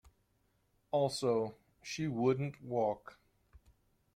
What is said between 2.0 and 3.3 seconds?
wouldn't walk.